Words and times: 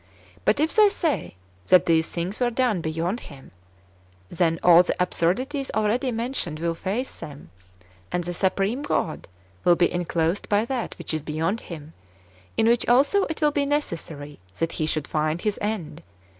But 0.45 0.59
if 0.59 0.75
they 0.75 0.89
say 0.89 1.35
[that 1.67 1.85
these 1.85 2.09
things 2.11 2.39
were 2.39 2.49
done] 2.49 2.81
beyond 2.81 3.19
Him, 3.19 3.51
then 4.29 4.59
all 4.63 4.81
the 4.81 4.99
absurdities 4.99 5.69
already 5.75 6.11
mentioned 6.11 6.57
will 6.59 6.73
face 6.73 7.19
them, 7.19 7.51
and 8.11 8.23
the 8.23 8.33
Supreme 8.33 8.81
God 8.81 9.27
will 9.63 9.75
be 9.75 9.91
enclosed 9.93 10.49
by 10.49 10.65
that 10.65 10.97
which 10.97 11.13
is 11.13 11.21
beyond 11.21 11.61
Him, 11.61 11.93
in 12.57 12.67
which 12.67 12.87
also 12.89 13.25
it 13.25 13.41
will 13.41 13.51
be 13.51 13.67
necessary 13.67 14.39
that 14.57 14.71
He 14.71 14.87
should 14.87 15.07
find 15.07 15.39
His 15.41 15.59
end. 15.61 16.01